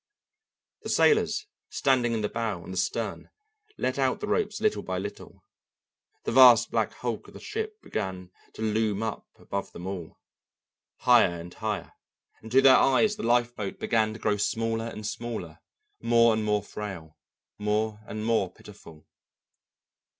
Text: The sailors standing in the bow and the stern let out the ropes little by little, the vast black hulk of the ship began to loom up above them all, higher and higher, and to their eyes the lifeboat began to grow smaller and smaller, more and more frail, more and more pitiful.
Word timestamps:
The 0.81 0.89
sailors 0.89 1.45
standing 1.69 2.13
in 2.13 2.21
the 2.21 2.27
bow 2.29 2.63
and 2.63 2.73
the 2.73 2.77
stern 2.77 3.29
let 3.77 3.99
out 3.99 4.19
the 4.19 4.25
ropes 4.27 4.59
little 4.59 4.81
by 4.81 4.97
little, 4.97 5.43
the 6.23 6.31
vast 6.31 6.71
black 6.71 6.93
hulk 6.93 7.27
of 7.27 7.35
the 7.35 7.39
ship 7.39 7.79
began 7.83 8.31
to 8.53 8.63
loom 8.63 9.03
up 9.03 9.27
above 9.35 9.71
them 9.73 9.85
all, 9.85 10.17
higher 11.01 11.39
and 11.39 11.53
higher, 11.53 11.93
and 12.41 12.51
to 12.51 12.63
their 12.63 12.77
eyes 12.77 13.15
the 13.15 13.21
lifeboat 13.21 13.77
began 13.77 14.11
to 14.13 14.19
grow 14.19 14.37
smaller 14.37 14.87
and 14.87 15.05
smaller, 15.05 15.59
more 16.01 16.33
and 16.33 16.45
more 16.45 16.63
frail, 16.63 17.15
more 17.59 17.99
and 18.07 18.25
more 18.25 18.51
pitiful. 18.51 19.05